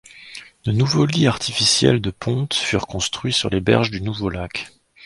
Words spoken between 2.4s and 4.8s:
furent construits sur les berges du nouveau lac.